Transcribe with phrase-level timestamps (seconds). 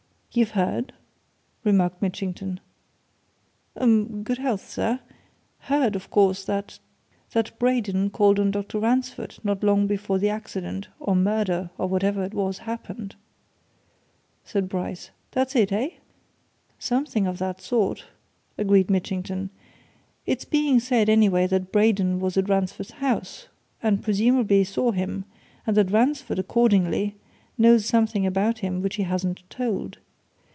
[0.33, 0.93] "You've heard?"
[1.65, 2.61] remarked Mitchington.
[3.75, 4.23] "Um!
[4.23, 5.01] Good health, sir!
[5.59, 6.79] heard, of course, that"
[7.33, 8.79] "That Braden called on Dr.
[8.79, 13.15] Ransford not long before the accident, or murder, or whatever it was, happened,"
[14.45, 15.09] said Bryce.
[15.31, 15.89] "That's it eh?"
[16.79, 18.05] "Something of that sort,"
[18.57, 19.49] agreed Mitchington.
[20.25, 23.49] "It's being said, anyway, that Braden was at Ransford's house,
[23.83, 25.25] and presumably saw him,
[25.67, 27.17] and that Ransford, accordingly,
[27.57, 29.97] knows something about him which he hasn't told.